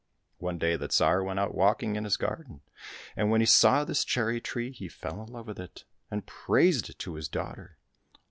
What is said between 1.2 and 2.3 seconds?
went out walking in his